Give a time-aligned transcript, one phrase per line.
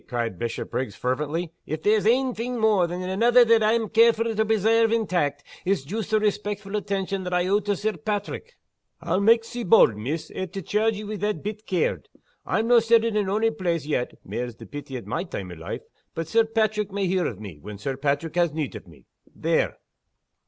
[0.07, 1.51] cried Bishopriggs, fervently.
[1.67, 6.09] "If there's ain thing mair than anither that I'm carefu' to presairve intact, it's joost
[6.09, 8.57] the respectful attention that I owe to Sir Paitrick.
[8.99, 12.09] I'll make sae bauld, miss, au to chairge ye wi' that bit caird.
[12.47, 15.81] I'm no' settled in ony place yet (mair's the pity at my time o' life!),
[16.15, 19.05] but Sir Paitrick may hear o' me, when Sir Paitrick has need o' me,
[19.35, 19.77] there."